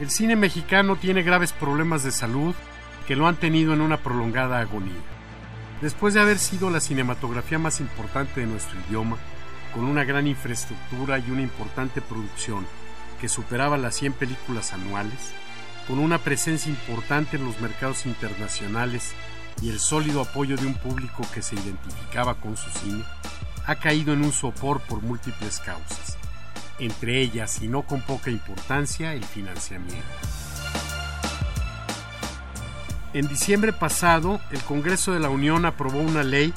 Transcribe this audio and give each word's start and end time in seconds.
El 0.00 0.10
cine 0.10 0.36
mexicano 0.36 0.94
tiene 0.94 1.24
graves 1.24 1.52
problemas 1.52 2.04
de 2.04 2.12
salud 2.12 2.54
que 3.08 3.16
lo 3.16 3.26
han 3.26 3.34
tenido 3.34 3.74
en 3.74 3.80
una 3.80 3.96
prolongada 3.96 4.60
agonía. 4.60 5.00
Después 5.80 6.14
de 6.14 6.20
haber 6.20 6.38
sido 6.38 6.70
la 6.70 6.78
cinematografía 6.78 7.58
más 7.58 7.80
importante 7.80 8.40
de 8.40 8.46
nuestro 8.46 8.78
idioma, 8.88 9.16
con 9.74 9.84
una 9.84 10.04
gran 10.04 10.28
infraestructura 10.28 11.18
y 11.18 11.28
una 11.32 11.42
importante 11.42 12.00
producción 12.00 12.64
que 13.20 13.28
superaba 13.28 13.76
las 13.76 13.96
100 13.96 14.12
películas 14.12 14.72
anuales, 14.72 15.32
con 15.88 15.98
una 15.98 16.18
presencia 16.18 16.70
importante 16.70 17.36
en 17.36 17.44
los 17.44 17.60
mercados 17.60 18.06
internacionales 18.06 19.14
y 19.60 19.70
el 19.70 19.80
sólido 19.80 20.20
apoyo 20.20 20.56
de 20.56 20.66
un 20.66 20.74
público 20.74 21.24
que 21.34 21.42
se 21.42 21.56
identificaba 21.56 22.34
con 22.36 22.56
su 22.56 22.70
cine, 22.70 23.02
ha 23.66 23.74
caído 23.74 24.12
en 24.12 24.24
un 24.24 24.32
sopor 24.32 24.80
por 24.80 25.02
múltiples 25.02 25.58
causas 25.58 26.18
entre 26.78 27.20
ellas 27.20 27.62
y 27.62 27.68
no 27.68 27.82
con 27.82 28.02
poca 28.02 28.30
importancia 28.30 29.14
el 29.14 29.24
financiamiento. 29.24 30.06
En 33.14 33.26
diciembre 33.26 33.72
pasado, 33.72 34.40
el 34.50 34.60
Congreso 34.60 35.12
de 35.12 35.20
la 35.20 35.30
Unión 35.30 35.64
aprobó 35.64 35.98
una 35.98 36.22
ley 36.22 36.52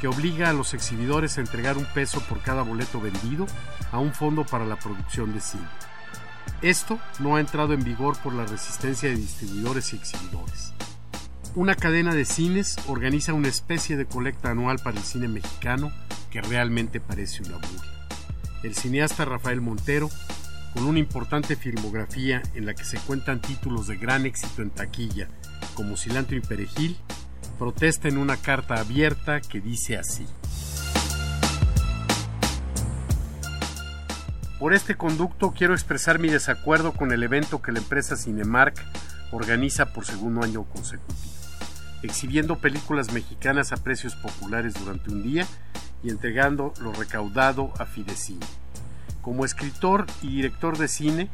que 0.00 0.06
obliga 0.06 0.48
a 0.48 0.52
los 0.52 0.72
exhibidores 0.72 1.36
a 1.36 1.40
entregar 1.40 1.76
un 1.76 1.86
peso 1.86 2.20
por 2.20 2.40
cada 2.40 2.62
boleto 2.62 3.00
vendido 3.00 3.46
a 3.90 3.98
un 3.98 4.12
fondo 4.14 4.44
para 4.44 4.64
la 4.64 4.76
producción 4.76 5.34
de 5.34 5.40
cine. 5.40 5.66
Esto 6.62 6.98
no 7.18 7.36
ha 7.36 7.40
entrado 7.40 7.72
en 7.72 7.82
vigor 7.82 8.16
por 8.18 8.32
la 8.32 8.46
resistencia 8.46 9.08
de 9.08 9.16
distribuidores 9.16 9.92
y 9.92 9.96
exhibidores. 9.96 10.72
Una 11.54 11.74
cadena 11.74 12.14
de 12.14 12.24
cines 12.24 12.76
organiza 12.86 13.32
una 13.32 13.48
especie 13.48 13.96
de 13.96 14.06
colecta 14.06 14.50
anual 14.50 14.78
para 14.78 14.98
el 14.98 15.02
cine 15.02 15.26
mexicano 15.26 15.92
que 16.30 16.40
realmente 16.42 17.00
parece 17.00 17.42
una 17.42 17.56
burla 17.56 17.97
el 18.62 18.74
cineasta 18.74 19.24
Rafael 19.24 19.60
Montero, 19.60 20.10
con 20.74 20.84
una 20.84 20.98
importante 20.98 21.56
filmografía 21.56 22.42
en 22.54 22.66
la 22.66 22.74
que 22.74 22.84
se 22.84 22.98
cuentan 22.98 23.40
títulos 23.40 23.86
de 23.86 23.96
gran 23.96 24.26
éxito 24.26 24.62
en 24.62 24.70
taquilla, 24.70 25.28
como 25.74 25.96
Cilantro 25.96 26.36
y 26.36 26.40
Perejil, 26.40 26.96
protesta 27.58 28.08
en 28.08 28.18
una 28.18 28.36
carta 28.36 28.74
abierta 28.74 29.40
que 29.40 29.60
dice 29.60 29.96
así. 29.96 30.26
Por 34.58 34.74
este 34.74 34.96
conducto 34.96 35.52
quiero 35.52 35.72
expresar 35.72 36.18
mi 36.18 36.28
desacuerdo 36.28 36.92
con 36.92 37.12
el 37.12 37.22
evento 37.22 37.62
que 37.62 37.70
la 37.70 37.78
empresa 37.78 38.16
Cinemark 38.16 38.74
organiza 39.30 39.92
por 39.92 40.04
segundo 40.04 40.42
año 40.42 40.64
consecutivo, 40.64 41.32
exhibiendo 42.02 42.58
películas 42.58 43.12
mexicanas 43.12 43.70
a 43.70 43.76
precios 43.76 44.16
populares 44.16 44.74
durante 44.74 45.10
un 45.10 45.22
día 45.22 45.46
y 46.02 46.10
entregando 46.10 46.72
lo 46.80 46.92
recaudado 46.92 47.72
a 47.78 47.86
Fidecine. 47.86 48.46
Como 49.22 49.44
escritor 49.44 50.06
y 50.22 50.28
director 50.28 50.78
de 50.78 50.88
cine, 50.88 51.28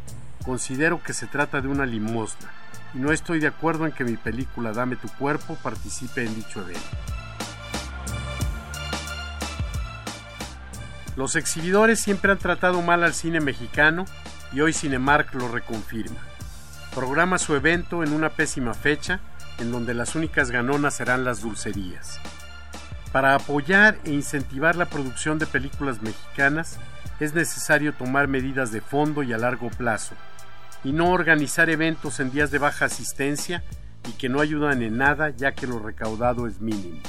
considero 0.45 1.03
que 1.03 1.13
se 1.13 1.27
trata 1.27 1.61
de 1.61 1.69
una 1.69 1.87
limosna 1.87 2.51
y 2.95 2.99
no 2.99 3.13
estoy 3.13 3.41
de 3.41 3.49
acuerdo 3.49 3.87
en 3.87 3.93
que 3.93 4.05
mi 4.05 4.17
película 4.17 4.73
Dame 4.73 4.97
tu 4.97 5.09
cuerpo 5.09 5.57
participe 5.63 6.25
en 6.25 6.35
dicho 6.35 6.61
evento. 6.61 6.81
Los 11.17 11.37
exhibidores 11.37 12.01
siempre 12.01 12.33
han 12.33 12.39
tratado 12.39 12.83
mal 12.83 13.05
al 13.05 13.15
cine 13.15 13.41
mexicano 13.41 14.05
y 14.53 14.61
hoy 14.61 14.73
Cinemark 14.73 15.33
lo 15.35 15.49
reconfirma. 15.49 16.21
Programa 16.95 17.39
su 17.39 17.55
evento 17.55 18.03
en 18.03 18.13
una 18.13 18.31
pésima 18.31 18.75
fecha 18.75 19.21
en 19.59 19.71
donde 19.71 19.95
las 19.95 20.15
únicas 20.15 20.51
ganonas 20.51 20.95
serán 20.95 21.25
las 21.25 21.41
dulcerías. 21.41 22.21
Para 23.15 23.37
apoyar 23.37 23.97
e 24.03 24.11
incentivar 24.11 24.75
la 24.75 24.87
producción 24.87 25.39
de 25.39 25.47
películas 25.47 26.03
mexicanas 26.03 26.81
es 27.21 27.33
necesario 27.33 27.95
tomar 27.95 28.27
medidas 28.27 28.73
de 28.73 28.81
fondo 28.81 29.23
y 29.23 29.33
a 29.33 29.39
largo 29.39 29.71
plazo, 29.71 30.17
y 30.83 30.91
no 30.91 31.13
organizar 31.13 31.71
eventos 31.71 32.19
en 32.19 32.33
días 32.33 32.51
de 32.51 32.59
baja 32.59 32.87
asistencia 32.87 33.63
y 34.09 34.15
que 34.15 34.29
no 34.29 34.41
ayudan 34.41 34.83
en 34.83 34.97
nada 34.99 35.31
ya 35.31 35.53
que 35.53 35.69
lo 35.69 35.79
recaudado 35.79 36.49
es 36.49 36.61
mínimo. 36.61 37.01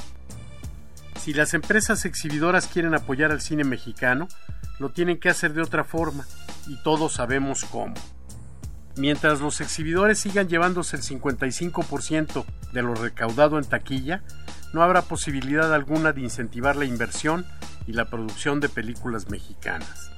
Si 1.18 1.34
las 1.34 1.54
empresas 1.54 2.04
exhibidoras 2.04 2.68
quieren 2.68 2.94
apoyar 2.94 3.32
al 3.32 3.40
cine 3.40 3.64
mexicano, 3.64 4.28
lo 4.78 4.90
tienen 4.90 5.18
que 5.18 5.28
hacer 5.28 5.54
de 5.54 5.62
otra 5.62 5.82
forma, 5.82 6.24
y 6.68 6.80
todos 6.84 7.14
sabemos 7.14 7.64
cómo. 7.64 7.94
Mientras 8.96 9.40
los 9.40 9.60
exhibidores 9.60 10.20
sigan 10.20 10.48
llevándose 10.48 10.94
el 10.94 11.02
55% 11.02 12.44
de 12.72 12.82
lo 12.82 12.94
recaudado 12.94 13.58
en 13.58 13.64
taquilla, 13.64 14.22
no 14.72 14.82
habrá 14.82 15.02
posibilidad 15.02 15.72
alguna 15.72 16.12
de 16.12 16.22
incentivar 16.22 16.76
la 16.76 16.84
inversión 16.84 17.46
y 17.86 17.92
la 17.92 18.06
producción 18.06 18.60
de 18.60 18.68
películas 18.68 19.30
mexicanas. 19.30 20.10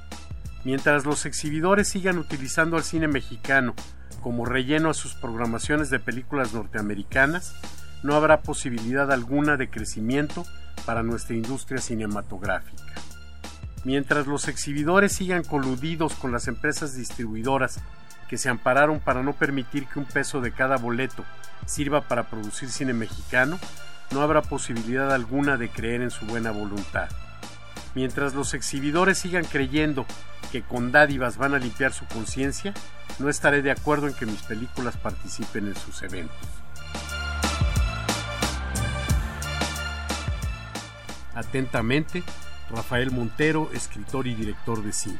Mientras 0.63 1.05
los 1.05 1.25
exhibidores 1.25 1.87
sigan 1.87 2.17
utilizando 2.17 2.75
al 2.75 2.83
cine 2.83 3.07
mexicano 3.07 3.75
como 4.21 4.45
relleno 4.45 4.89
a 4.89 4.93
sus 4.93 5.13
programaciones 5.13 5.89
de 5.89 5.99
películas 5.99 6.53
norteamericanas, 6.53 7.55
no 8.03 8.15
habrá 8.15 8.41
posibilidad 8.41 9.11
alguna 9.11 9.57
de 9.57 9.69
crecimiento 9.69 10.45
para 10.85 11.03
nuestra 11.03 11.35
industria 11.35 11.79
cinematográfica. 11.79 12.83
Mientras 13.85 14.27
los 14.27 14.47
exhibidores 14.47 15.13
sigan 15.13 15.43
coludidos 15.43 16.15
con 16.15 16.31
las 16.31 16.47
empresas 16.47 16.95
distribuidoras 16.95 17.79
que 18.27 18.37
se 18.37 18.49
ampararon 18.49 18.99
para 18.99 19.23
no 19.23 19.33
permitir 19.33 19.87
que 19.87 19.99
un 19.99 20.05
peso 20.05 20.41
de 20.41 20.51
cada 20.51 20.77
boleto 20.77 21.23
sirva 21.65 22.01
para 22.01 22.29
producir 22.29 22.69
cine 22.69 22.93
mexicano, 22.93 23.57
no 24.11 24.21
habrá 24.21 24.41
posibilidad 24.41 25.13
alguna 25.13 25.57
de 25.57 25.69
creer 25.69 26.01
en 26.01 26.11
su 26.11 26.25
buena 26.25 26.51
voluntad. 26.51 27.09
Mientras 27.95 28.33
los 28.33 28.53
exhibidores 28.53 29.17
sigan 29.17 29.45
creyendo 29.45 30.05
que 30.51 30.61
con 30.61 30.91
dádivas 30.91 31.37
van 31.37 31.53
a 31.53 31.59
limpiar 31.59 31.93
su 31.93 32.05
conciencia, 32.05 32.73
no 33.19 33.29
estaré 33.29 33.61
de 33.61 33.71
acuerdo 33.71 34.07
en 34.07 34.13
que 34.13 34.25
mis 34.25 34.41
películas 34.41 34.97
participen 34.97 35.67
en 35.67 35.75
sus 35.75 36.01
eventos. 36.03 36.37
Atentamente, 41.33 42.23
Rafael 42.69 43.11
Montero, 43.11 43.69
escritor 43.73 44.27
y 44.27 44.35
director 44.35 44.83
de 44.83 44.93
cine. 44.93 45.19